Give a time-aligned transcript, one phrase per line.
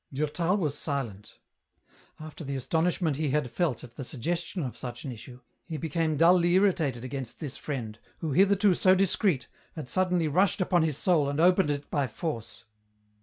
[0.11, 1.37] Durtal was silent.
[2.19, 6.17] After the astonishment he had fek at the suggestion of such an issue, he became
[6.17, 11.29] dully irritated against this friend, who hitherto so discreet, had suddenly rushed upon his soul
[11.29, 12.65] and opened it by force.